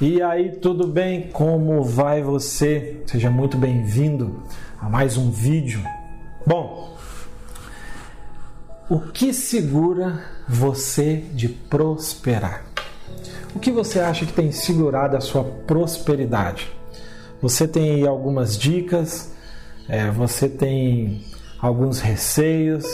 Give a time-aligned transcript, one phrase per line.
[0.00, 1.28] E aí, tudo bem?
[1.30, 3.00] Como vai você?
[3.06, 4.42] Seja muito bem-vindo
[4.80, 5.80] a mais um vídeo.
[6.44, 6.96] Bom,
[8.90, 12.64] o que segura você de prosperar?
[13.54, 16.72] O que você acha que tem segurado a sua prosperidade?
[17.40, 19.32] Você tem algumas dicas,
[19.88, 21.24] é, você tem
[21.60, 22.84] alguns receios.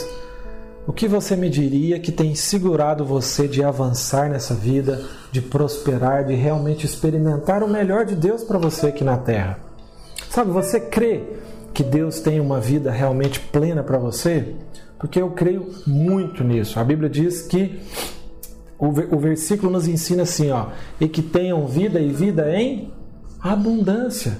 [0.87, 5.01] O que você me diria que tem segurado você de avançar nessa vida?
[5.31, 9.59] de prosperar, de realmente experimentar o melhor de Deus para você aqui na terra.
[10.29, 11.23] Sabe, você crê
[11.73, 14.55] que Deus tem uma vida realmente plena para você?
[14.99, 16.79] Porque eu creio muito nisso.
[16.79, 17.79] A Bíblia diz que
[18.77, 20.67] o versículo nos ensina assim, ó,
[20.99, 22.91] e que tenham vida e vida em
[23.39, 24.37] abundância.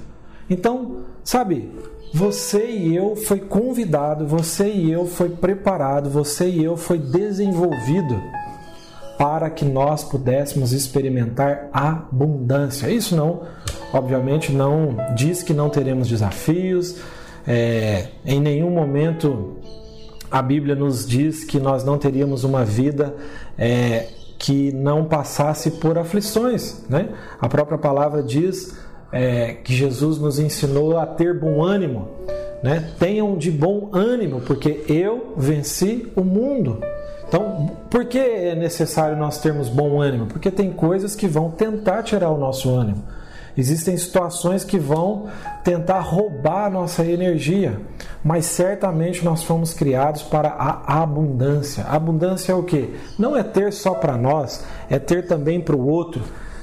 [0.50, 1.70] Então, sabe,
[2.12, 8.20] você e eu foi convidado, você e eu foi preparado, você e eu foi desenvolvido
[9.18, 12.90] para que nós pudéssemos experimentar abundância.
[12.90, 13.42] Isso não,
[13.92, 16.96] obviamente, não diz que não teremos desafios.
[17.46, 19.56] É, em nenhum momento
[20.30, 23.14] a Bíblia nos diz que nós não teríamos uma vida
[23.58, 26.84] é, que não passasse por aflições.
[26.88, 27.08] Né?
[27.40, 28.74] A própria palavra diz
[29.12, 32.08] é, que Jesus nos ensinou a ter bom ânimo.
[32.62, 32.92] Né?
[32.98, 36.78] Tenham de bom ânimo, porque eu venci o mundo.
[37.28, 40.26] Então, por que é necessário nós termos bom ânimo?
[40.26, 43.02] Porque tem coisas que vão tentar tirar o nosso ânimo.
[43.56, 45.26] Existem situações que vão
[45.62, 47.78] tentar roubar a nossa energia,
[48.24, 51.84] mas certamente nós fomos criados para a abundância.
[51.84, 52.94] A abundância é o que?
[53.18, 56.22] Não é ter só para nós, é ter também para o outro.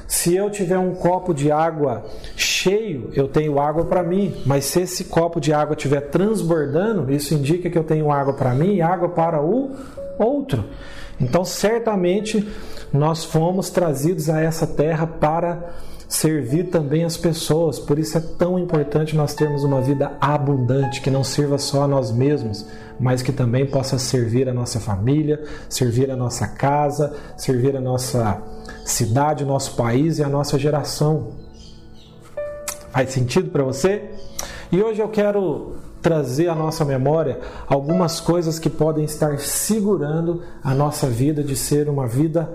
[0.09, 2.03] Se eu tiver um copo de água
[2.35, 7.35] cheio, eu tenho água para mim, mas se esse copo de água estiver transbordando, isso
[7.35, 9.69] indica que eu tenho água para mim e água para o
[10.17, 10.65] outro.
[11.21, 12.45] Então, certamente,
[12.91, 15.75] nós fomos trazidos a essa terra para
[16.07, 17.77] servir também as pessoas.
[17.77, 21.87] Por isso é tão importante nós termos uma vida abundante, que não sirva só a
[21.87, 22.65] nós mesmos,
[22.99, 28.41] mas que também possa servir a nossa família, servir a nossa casa, servir a nossa
[28.89, 31.33] cidade, nosso país e a nossa geração.
[32.91, 34.09] Faz sentido para você?
[34.71, 40.73] E hoje eu quero trazer à nossa memória algumas coisas que podem estar segurando a
[40.73, 42.49] nossa vida de ser uma vida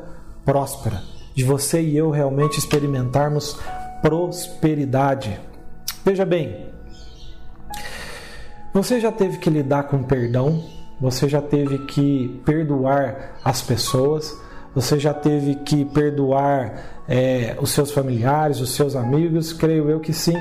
[0.44, 1.02] próspera,
[1.34, 3.58] de você e eu realmente experimentarmos
[4.02, 5.40] prosperidade.
[6.04, 6.66] Veja bem,
[8.72, 10.62] você já teve que lidar com perdão,
[11.00, 14.36] você já teve que perdoar as pessoas,
[14.74, 19.52] você já teve que perdoar é, os seus familiares, os seus amigos?
[19.52, 20.36] Creio eu que sim.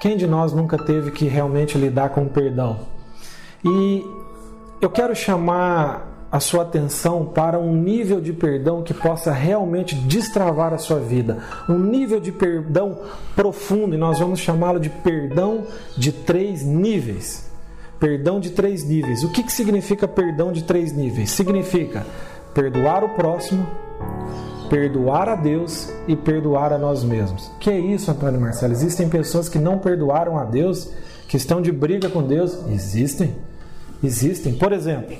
[0.00, 2.80] Quem de nós nunca teve que realmente lidar com o perdão?
[3.64, 4.04] E
[4.80, 10.74] eu quero chamar a sua atenção para um nível de perdão que possa realmente destravar
[10.74, 11.38] a sua vida.
[11.68, 12.98] Um nível de perdão
[13.34, 15.64] profundo, e nós vamos chamá-lo de perdão
[15.96, 17.50] de três níveis.
[17.98, 19.24] Perdão de três níveis.
[19.24, 21.30] O que, que significa perdão de três níveis?
[21.30, 22.06] Significa
[22.58, 23.64] perdoar o próximo,
[24.68, 27.48] perdoar a Deus e perdoar a nós mesmos.
[27.60, 28.72] Que é isso, Antônio Marcelo?
[28.72, 30.90] Existem pessoas que não perdoaram a Deus,
[31.28, 32.58] que estão de briga com Deus?
[32.68, 33.36] Existem.
[34.02, 34.54] Existem.
[34.54, 35.16] Por exemplo,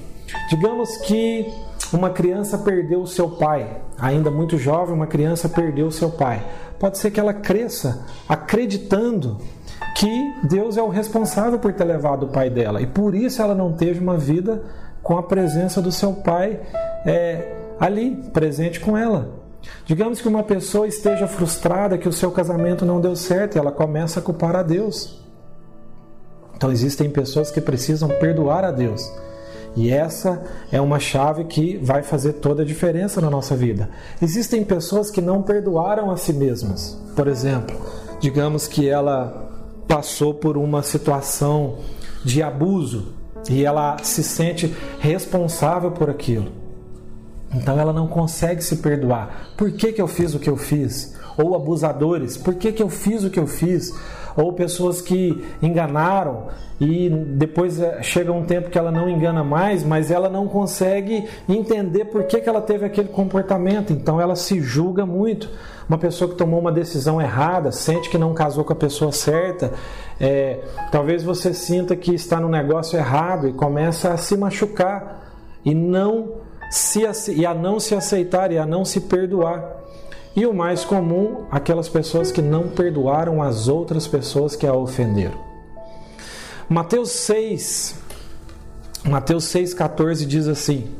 [0.51, 1.47] digamos que
[1.93, 6.45] uma criança perdeu o seu pai, ainda muito jovem, uma criança perdeu o seu pai.
[6.77, 9.39] Pode ser que ela cresça acreditando
[9.95, 10.11] que
[10.43, 13.73] Deus é o responsável por ter levado o pai dela e por isso ela não
[13.73, 14.61] teve uma vida
[15.03, 16.61] com a presença do seu pai
[17.07, 19.39] é, ali, presente com ela.
[19.85, 23.73] Digamos que uma pessoa esteja frustrada que o seu casamento não deu certo e ela
[23.73, 25.21] começa a culpar a Deus.
[26.57, 29.11] Então existem pessoas que precisam perdoar a Deus.
[29.77, 30.43] E essa
[30.73, 33.89] é uma chave que vai fazer toda a diferença na nossa vida.
[34.21, 37.01] Existem pessoas que não perdoaram a si mesmas.
[37.15, 37.77] Por exemplo,
[38.19, 39.49] digamos que ela
[39.87, 41.79] passou por uma situação
[42.25, 43.15] de abuso
[43.49, 46.53] e ela se sente responsável por aquilo.
[47.53, 49.53] Então ela não consegue se perdoar.
[49.57, 51.18] Por que, que eu fiz o que eu fiz?
[51.39, 53.95] Ou abusadores, por que, que eu fiz o que eu fiz?
[54.37, 56.47] Ou pessoas que enganaram
[56.81, 61.27] e depois eh, chega um tempo que ela não engana mais, mas ela não consegue
[61.49, 63.93] entender por que, que ela teve aquele comportamento.
[63.93, 65.51] Então ela se julga muito.
[65.89, 69.73] Uma pessoa que tomou uma decisão errada, sente que não casou com a pessoa certa,
[70.21, 70.61] é,
[70.93, 75.33] talvez você sinta que está no negócio errado e começa a se machucar
[75.65, 76.35] e não
[76.71, 77.01] se,
[77.33, 79.78] e a não se aceitar e a não se perdoar.
[80.37, 85.39] E o mais comum, aquelas pessoas que não perdoaram as outras pessoas que a ofenderam.
[86.69, 87.99] Mateus 6,
[89.05, 90.91] Mateus 6,14 diz assim: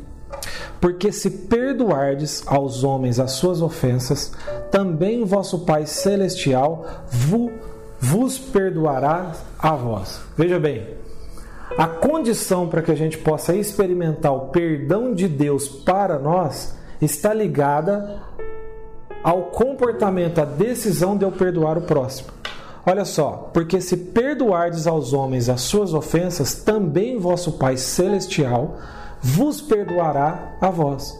[0.81, 4.31] Porque se perdoardes aos homens as suas ofensas,
[4.71, 6.85] também vosso Pai Celestial
[7.99, 10.21] vos perdoará a vós.
[10.35, 10.87] Veja bem,
[11.77, 17.33] a condição para que a gente possa experimentar o perdão de Deus para nós está
[17.33, 18.21] ligada
[19.23, 22.29] ao comportamento, à decisão de eu perdoar o próximo.
[22.85, 28.77] Olha só, porque se perdoardes aos homens as suas ofensas, também vosso Pai Celestial
[29.21, 31.19] vos perdoará a vós.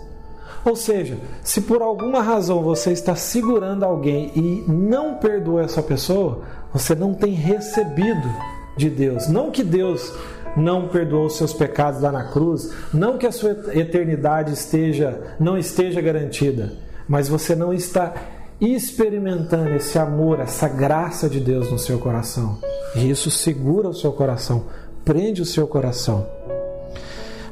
[0.65, 6.41] Ou seja, se por alguma razão você está segurando alguém e não perdoa essa pessoa,
[6.73, 8.29] você não tem recebido
[8.75, 9.27] de Deus.
[9.27, 10.13] Não que Deus
[10.55, 15.57] não perdoou os seus pecados lá na cruz, não que a sua eternidade esteja não
[15.57, 16.73] esteja garantida,
[17.09, 18.13] mas você não está
[18.61, 22.59] experimentando esse amor, essa graça de Deus no seu coração.
[22.95, 24.65] E isso segura o seu coração,
[25.03, 26.27] prende o seu coração.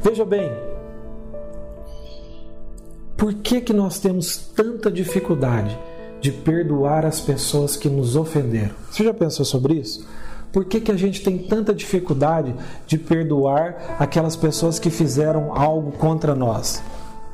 [0.02, 0.52] Veja bem,
[3.18, 5.78] por que, que nós temos tanta dificuldade
[6.22, 8.76] de perdoar as pessoas que nos ofenderam?
[8.92, 10.08] Você já pensou sobre isso?
[10.52, 12.54] Por que, que a gente tem tanta dificuldade
[12.86, 16.82] de perdoar aquelas pessoas que fizeram algo contra nós?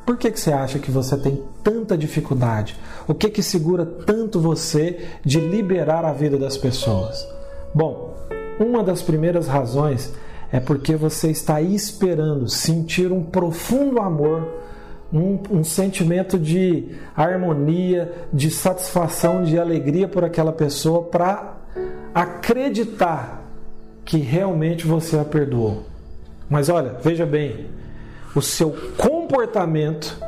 [0.04, 2.76] Por que, que você acha que você tem tanta dificuldade?
[3.08, 7.26] O que, que segura tanto você de liberar a vida das pessoas?
[7.74, 8.14] Bom,
[8.60, 10.12] uma das primeiras razões
[10.52, 14.46] é porque você está esperando sentir um profundo amor,
[15.12, 21.56] um, um, sentimento de harmonia, de satisfação, de alegria por aquela pessoa para
[22.14, 23.42] acreditar
[24.04, 25.84] que realmente você a perdoou.
[26.48, 27.66] Mas olha, veja bem,
[28.34, 28.70] o seu
[29.24, 30.18] comportamento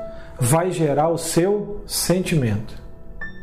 [0.40, 2.74] vai gerar o seu sentimento.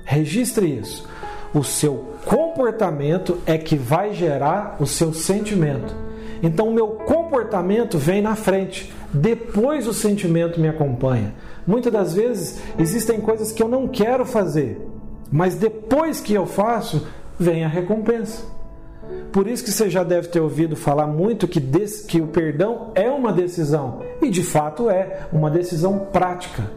[0.06, 1.08] Registre isso.
[1.54, 5.96] O seu comportamento é que vai gerar o seu sentimento.
[6.42, 11.34] Então, o meu comportamento vem na frente, depois o sentimento me acompanha.
[11.66, 14.82] Muitas das vezes existem coisas que eu não quero fazer,
[15.32, 17.08] mas depois que eu faço,
[17.40, 18.44] vem a recompensa.
[19.32, 22.92] Por isso que você já deve ter ouvido falar muito que, des, que o perdão
[22.94, 24.02] é uma decisão.
[24.22, 26.70] E de fato é uma decisão prática.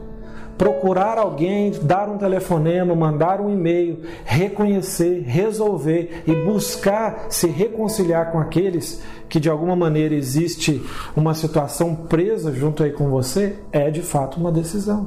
[0.57, 8.39] Procurar alguém, dar um telefonema, mandar um e-mail, reconhecer, resolver e buscar se reconciliar com
[8.39, 10.83] aqueles que de alguma maneira existe
[11.15, 15.07] uma situação presa junto aí com você, é de fato uma decisão.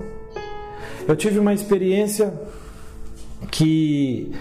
[1.08, 2.32] Eu tive uma experiência
[3.50, 4.32] que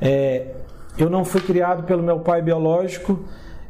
[0.00, 0.54] é,
[0.98, 3.20] eu não fui criado pelo meu pai biológico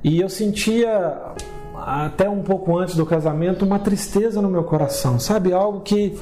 [0.03, 1.35] e eu sentia
[1.75, 5.53] até um pouco antes do casamento uma tristeza no meu coração, sabe?
[5.53, 6.19] Algo que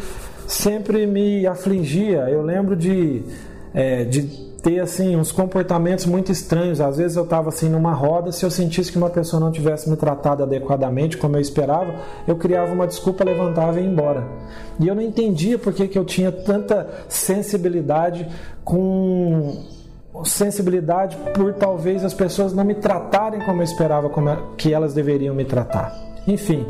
[0.46, 2.28] sempre me afligia.
[2.28, 3.22] Eu lembro de,
[3.72, 4.22] é, de
[4.62, 6.80] ter assim uns comportamentos muito estranhos.
[6.80, 9.88] Às vezes eu estava assim numa roda, se eu sentisse que uma pessoa não tivesse
[9.90, 11.94] me tratado adequadamente como eu esperava,
[12.26, 14.26] eu criava uma desculpa, levantava e ia embora.
[14.80, 18.26] E eu não entendia por que, que eu tinha tanta sensibilidade
[18.64, 19.73] com
[20.22, 24.94] sensibilidade por talvez as pessoas não me tratarem como eu esperava como é, que elas
[24.94, 25.92] deveriam me tratar.
[26.26, 26.64] Enfim,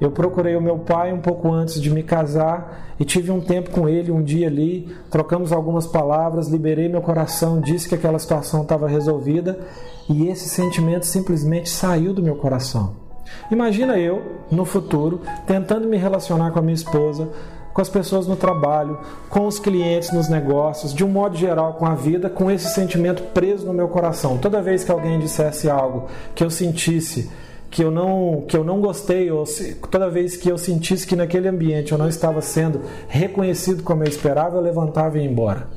[0.00, 3.70] eu procurei o meu pai um pouco antes de me casar e tive um tempo
[3.70, 8.62] com ele, um dia ali, trocamos algumas palavras, liberei meu coração, disse que aquela situação
[8.62, 9.60] estava resolvida
[10.08, 12.94] e esse sentimento simplesmente saiu do meu coração.
[13.50, 17.28] Imagina eu, no futuro, tentando me relacionar com a minha esposa,
[17.80, 18.98] com as pessoas no trabalho,
[19.30, 23.22] com os clientes nos negócios, de um modo geral com a vida, com esse sentimento
[23.32, 24.36] preso no meu coração.
[24.36, 27.30] Toda vez que alguém dissesse algo que eu sentisse
[27.70, 31.14] que eu não que eu não gostei ou se, toda vez que eu sentisse que
[31.14, 35.68] naquele ambiente eu não estava sendo reconhecido como eu esperava, eu levantava e ia embora.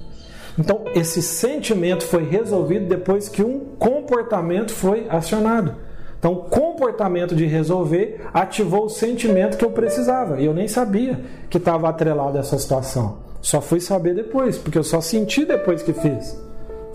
[0.60, 5.76] Então, esse sentimento foi resolvido depois que um comportamento foi acionado.
[6.24, 10.40] Então, o comportamento de resolver ativou o sentimento que eu precisava.
[10.40, 13.18] E eu nem sabia que estava atrelado a essa situação.
[13.42, 16.42] Só fui saber depois, porque eu só senti depois que fiz.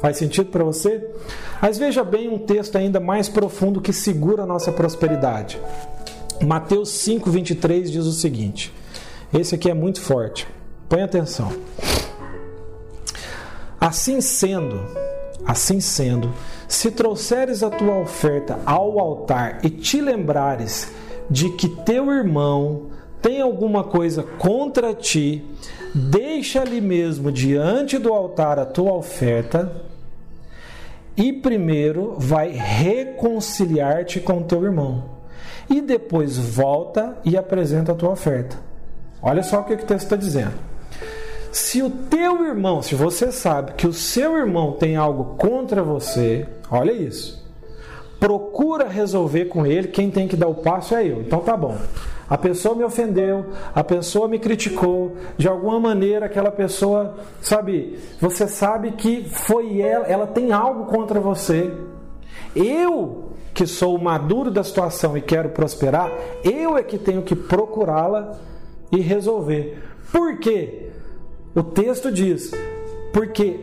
[0.01, 1.07] Faz sentido para você?
[1.61, 5.61] Mas veja bem um texto ainda mais profundo que segura a nossa prosperidade.
[6.43, 8.73] Mateus 5:23 diz o seguinte.
[9.31, 10.49] Esse aqui é muito forte.
[10.89, 11.53] Põe atenção.
[13.79, 14.81] Assim sendo,
[15.45, 16.33] assim sendo,
[16.69, 20.93] se trouxeres a tua oferta ao altar e te lembrares
[21.31, 22.89] de que teu irmão
[23.21, 25.45] tem alguma coisa contra ti,
[25.95, 29.89] deixa ali mesmo diante do altar a tua oferta
[31.17, 35.17] e primeiro vai reconciliar-te com teu irmão.
[35.69, 38.57] E depois volta e apresenta a tua oferta.
[39.21, 40.55] Olha só o que o texto está dizendo.
[41.51, 46.47] Se o teu irmão, se você sabe que o seu irmão tem algo contra você,
[46.71, 47.39] olha isso.
[48.21, 51.21] procura resolver com ele, quem tem que dar o passo é eu.
[51.21, 51.77] Então tá bom.
[52.29, 58.47] A pessoa me ofendeu, a pessoa me criticou, de alguma maneira aquela pessoa, sabe, você
[58.47, 61.73] sabe que foi ela, ela tem algo contra você.
[62.55, 66.11] Eu, que sou o maduro da situação e quero prosperar,
[66.45, 68.33] eu é que tenho que procurá-la
[68.93, 69.83] e resolver.
[70.13, 70.88] Por quê?
[71.55, 72.53] O texto diz:
[73.13, 73.59] porque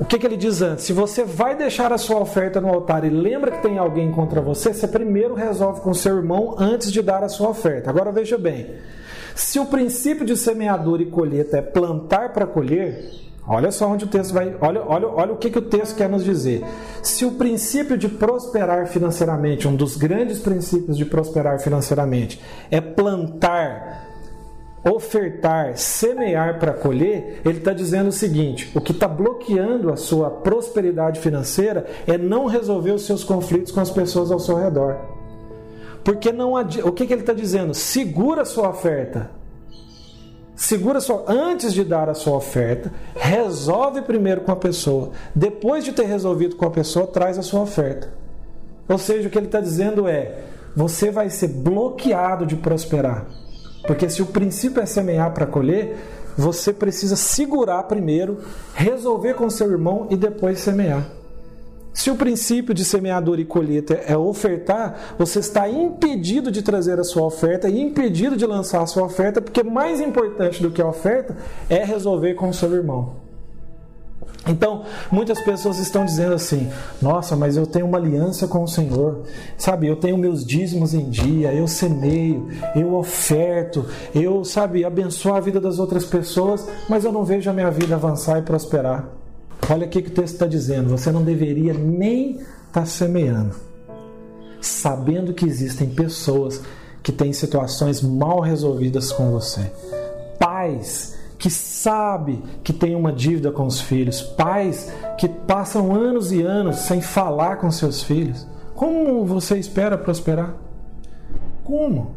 [0.00, 0.84] o que, que, ele diz antes?
[0.84, 4.40] Se você vai deixar a sua oferta no altar e lembra que tem alguém contra
[4.40, 7.88] você, você primeiro resolve com seu irmão antes de dar a sua oferta.
[7.88, 8.74] Agora veja bem:
[9.34, 13.12] se o princípio de semeadura e colheita é plantar para colher,
[13.46, 14.56] olha só onde o texto vai.
[14.60, 16.64] Olha, olha, olha o que, que o texto quer nos dizer.
[17.00, 24.01] Se o princípio de prosperar financeiramente, um dos grandes princípios de prosperar financeiramente, é plantar
[24.84, 30.30] ofertar, semear para colher, ele está dizendo o seguinte: o que está bloqueando a sua
[30.30, 34.96] prosperidade financeira é não resolver os seus conflitos com as pessoas ao seu redor.
[36.04, 37.74] Porque não o que, que ele está dizendo?
[37.74, 39.30] Segura a sua oferta.
[40.56, 45.10] Segura sua antes de dar a sua oferta, resolve primeiro com a pessoa.
[45.34, 48.12] Depois de ter resolvido com a pessoa, traz a sua oferta.
[48.88, 50.40] Ou seja, o que ele está dizendo é:
[50.74, 53.26] você vai ser bloqueado de prosperar
[53.86, 55.96] porque se o princípio é semear para colher,
[56.36, 58.38] você precisa segurar primeiro,
[58.74, 61.06] resolver com seu irmão e depois semear.
[61.92, 67.04] Se o princípio de semeadura e colheita é ofertar, você está impedido de trazer a
[67.04, 70.86] sua oferta e impedido de lançar a sua oferta, porque mais importante do que a
[70.86, 71.36] oferta
[71.68, 73.21] é resolver com o seu irmão.
[74.46, 76.68] Então, muitas pessoas estão dizendo assim:
[77.00, 79.22] nossa, mas eu tenho uma aliança com o Senhor,
[79.56, 79.86] sabe?
[79.86, 85.60] Eu tenho meus dízimos em dia, eu semeio, eu oferto, eu, sabe, abençoo a vida
[85.60, 89.08] das outras pessoas, mas eu não vejo a minha vida avançar e prosperar.
[89.70, 93.54] Olha o que o texto está dizendo: você não deveria nem estar tá semeando,
[94.60, 96.60] sabendo que existem pessoas
[97.00, 99.70] que têm situações mal resolvidas com você,
[100.38, 106.40] pais que sabe que tem uma dívida com os filhos, pais que passam anos e
[106.40, 108.46] anos sem falar com seus filhos.
[108.76, 110.54] Como você espera prosperar?
[111.64, 112.12] Como?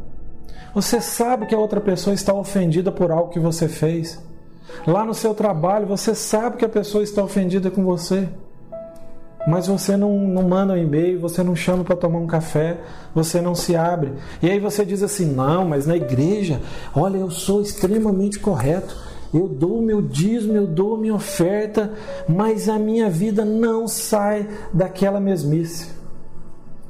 [0.75, 4.23] Você sabe que a outra pessoa está ofendida por algo que você fez.
[4.85, 8.29] Lá no seu trabalho, você sabe que a pessoa está ofendida com você.
[9.47, 12.79] Mas você não, não manda um e-mail, você não chama para tomar um café,
[13.13, 14.13] você não se abre.
[14.39, 16.61] E aí você diz assim: não, mas na igreja,
[16.95, 21.91] olha, eu sou extremamente correto eu dou meu dízimo, eu dou minha oferta,
[22.27, 25.89] mas a minha vida não sai daquela mesmice.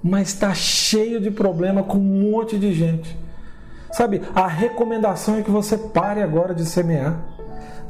[0.04, 3.18] Mas está cheio de problema com um monte de gente.
[3.92, 7.20] Sabe, a recomendação é que você pare agora de semear.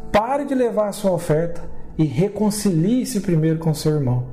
[0.10, 1.62] Pare de levar a sua oferta
[1.98, 4.28] e reconcilie-se primeiro com seu irmão.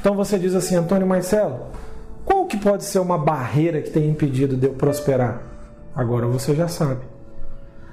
[0.00, 1.66] Então você diz assim, Antônio Marcelo,
[2.24, 5.42] qual que pode ser uma barreira que tem impedido de eu prosperar?
[5.94, 7.15] Agora você já sabe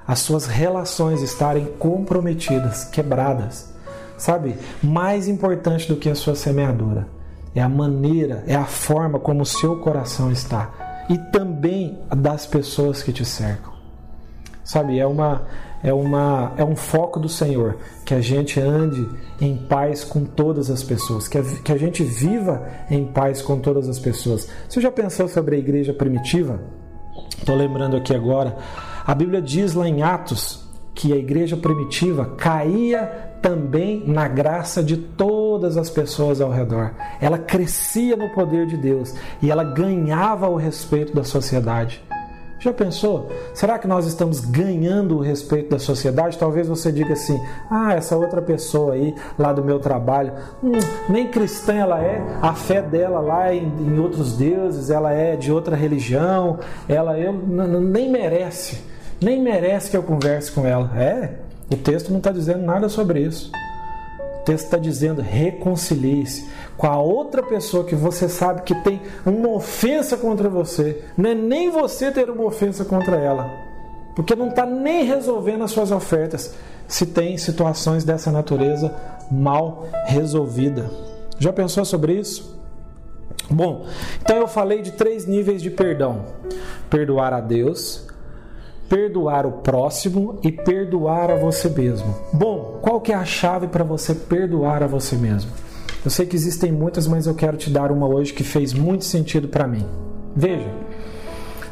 [0.08, 3.74] as suas relações estarem comprometidas, quebradas.
[4.18, 4.56] Sabe?
[4.82, 7.08] Mais importante do que a sua semeadura
[7.56, 13.04] é a maneira, é a forma como o seu coração está e também das pessoas
[13.04, 13.74] que te cercam.
[14.64, 15.00] Sabe?
[15.00, 15.44] É uma
[15.84, 19.06] é uma é um foco do Senhor que a gente ande
[19.42, 23.60] em paz com todas as pessoas, que a, que a gente viva em paz com
[23.60, 24.48] todas as pessoas.
[24.70, 26.62] Você já pensou sobre a igreja primitiva?
[27.38, 28.58] Estou lembrando aqui agora
[29.06, 30.64] a Bíblia diz lá em Atos
[30.96, 36.94] que a igreja primitiva caía também na graça de todas as pessoas ao redor.
[37.20, 42.02] Ela crescia no poder de Deus e ela ganhava o respeito da sociedade.
[42.60, 43.30] Já pensou?
[43.54, 46.38] Será que nós estamos ganhando o respeito da sociedade?
[46.38, 47.38] Talvez você diga assim:
[47.70, 50.32] ah, essa outra pessoa aí, lá do meu trabalho,
[50.64, 50.72] hum,
[51.10, 55.52] nem cristã ela é, a fé dela lá em, em outros deuses, ela é de
[55.52, 56.58] outra religião,
[56.88, 58.93] ela eu, nem merece
[59.24, 60.92] nem merece que eu converse com ela.
[60.96, 61.36] É,
[61.72, 63.52] o texto não está dizendo nada sobre isso.
[64.42, 69.50] O texto está dizendo reconcilie-se com a outra pessoa que você sabe que tem uma
[69.50, 71.04] ofensa contra você.
[71.18, 73.50] Não é nem você ter uma ofensa contra ela.
[74.16, 76.54] Porque não está nem resolvendo as suas ofertas
[76.88, 78.94] se tem situações dessa natureza
[79.32, 80.90] mal resolvida.
[81.40, 82.62] Já pensou sobre isso?
[83.50, 83.86] Bom,
[84.22, 86.26] então eu falei de três níveis de perdão:
[86.90, 88.08] perdoar a Deus,
[88.94, 92.16] perdoar o próximo e perdoar a você mesmo.
[92.32, 95.50] Bom, qual que é a chave para você perdoar a você mesmo?
[96.06, 99.04] Eu sei que existem muitas, mas eu quero te dar uma hoje que fez muito
[99.04, 99.84] sentido para mim.
[100.36, 100.72] Veja,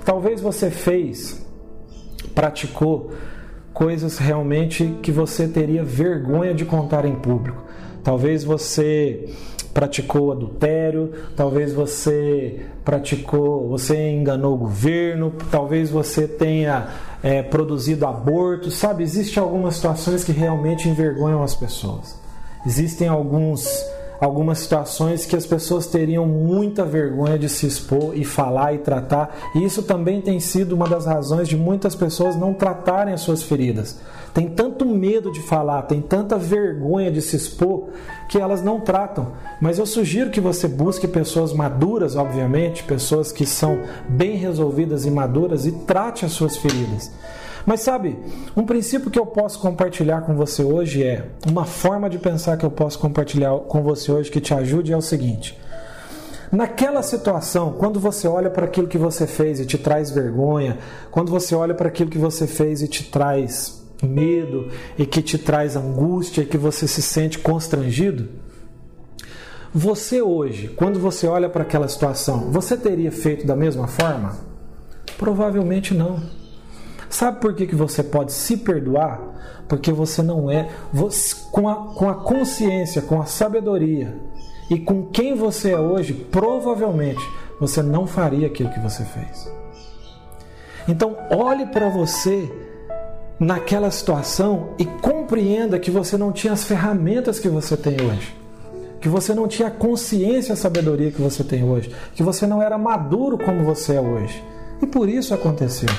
[0.04, 1.46] talvez você fez,
[2.34, 3.12] praticou
[3.72, 7.64] coisas realmente que você teria vergonha de contar em público.
[8.04, 9.30] talvez você
[9.76, 16.90] praticou adultério, talvez você praticou, você enganou o governo, talvez você tenha
[17.24, 19.04] é, produzido aborto, sabe?
[19.04, 22.20] Existem algumas situações que realmente envergonham as pessoas.
[22.66, 23.86] Existem alguns
[24.22, 29.36] algumas situações que as pessoas teriam muita vergonha de se expor e falar e tratar.
[29.56, 33.42] E isso também tem sido uma das razões de muitas pessoas não tratarem as suas
[33.42, 34.00] feridas.
[34.34, 37.90] Tem tanto medo de falar, tem tanta vergonha de se expor
[38.30, 39.34] que elas não tratam.
[39.60, 45.12] Mas eu sugiro que você busque pessoas maduras, obviamente, pessoas que são bem resolvidas e
[45.12, 47.12] maduras e trate as suas feridas.
[47.66, 48.18] Mas sabe,
[48.56, 52.66] um princípio que eu posso compartilhar com você hoje é uma forma de pensar que
[52.66, 55.60] eu posso compartilhar com você hoje que te ajude é o seguinte.
[56.52, 61.32] Naquela situação, quando você olha para aquilo que você fez e te traz vergonha, quando
[61.32, 65.76] você olha para aquilo que você fez e te traz medo e que te traz
[65.76, 68.30] angústia e que você se sente constrangido,
[69.74, 74.36] você hoje, quando você olha para aquela situação, você teria feito da mesma forma?
[75.18, 76.22] Provavelmente não.
[77.10, 79.64] Sabe por que, que você pode se perdoar?
[79.70, 80.70] Porque você não é.
[80.92, 84.18] Você, com, a, com a consciência, com a sabedoria
[84.70, 87.22] e com quem você é hoje, provavelmente
[87.60, 89.50] você não faria aquilo que você fez.
[90.88, 92.52] Então, olhe para você
[93.42, 98.36] naquela situação e compreenda que você não tinha as ferramentas que você tem hoje.
[99.02, 101.92] Que você não tinha a consciência e a sabedoria que você tem hoje.
[102.14, 104.44] Que você não era maduro como você é hoje.
[104.80, 105.90] E por isso aconteceu.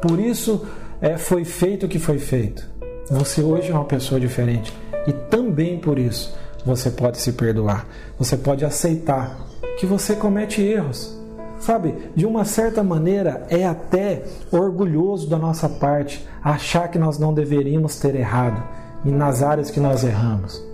[0.00, 0.64] Por isso
[1.00, 2.64] é, foi feito o que foi feito.
[3.10, 4.72] Você hoje é uma pessoa diferente
[5.08, 6.32] e também por isso
[6.64, 7.84] você pode se perdoar.
[8.16, 9.36] Você pode aceitar
[9.76, 11.19] que você comete erros.
[11.60, 17.34] Sabe, de uma certa maneira é até orgulhoso da nossa parte achar que nós não
[17.34, 18.62] deveríamos ter errado
[19.04, 20.64] e nas áreas que nós erramos.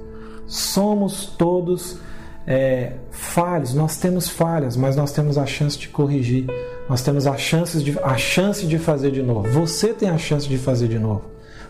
[0.47, 1.99] Somos todos
[2.47, 6.47] é, falhos, nós temos falhas, mas nós temos a chance de corrigir,
[6.89, 9.49] nós temos a chance, de, a chance de fazer de novo.
[9.51, 11.25] Você tem a chance de fazer de novo,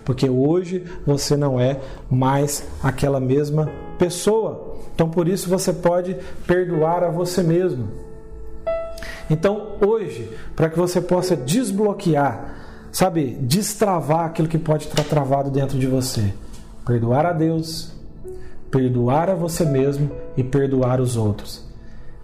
[0.04, 1.80] porque hoje você não é
[2.10, 4.76] mais aquela mesma pessoa.
[4.94, 6.14] Então por isso você pode
[6.46, 8.05] perdoar a você mesmo.
[9.28, 12.54] Então hoje, para que você possa desbloquear,
[12.92, 16.32] sabe, destravar aquilo que pode estar travado dentro de você,
[16.84, 17.92] perdoar a Deus,
[18.70, 21.66] perdoar a você mesmo e perdoar os outros.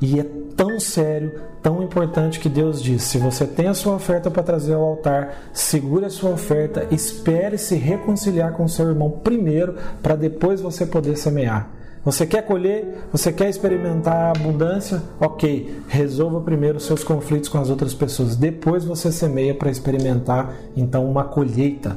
[0.01, 4.31] E é tão sério, tão importante que Deus diz: se você tem a sua oferta
[4.31, 9.77] para trazer ao altar, segure a sua oferta, espere se reconciliar com seu irmão primeiro,
[10.03, 11.71] para depois você poder semear.
[12.05, 13.07] Você quer colher?
[13.13, 15.01] Você quer experimentar a abundância?
[15.21, 18.35] Ok, resolva primeiro os seus conflitos com as outras pessoas.
[18.35, 21.97] Depois você semeia para experimentar então uma colheita.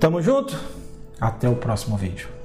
[0.00, 0.58] Tamo junto?
[1.20, 2.35] Até o próximo vídeo.